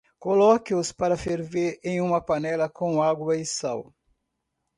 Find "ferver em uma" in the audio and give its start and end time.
1.15-2.19